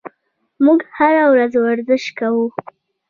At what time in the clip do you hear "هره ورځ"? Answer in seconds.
0.95-1.51